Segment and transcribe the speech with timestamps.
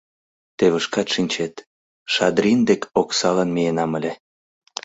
[0.57, 1.55] Теве шкат шинчет,
[2.13, 4.11] Шадрин дек оксалан миенам ыле.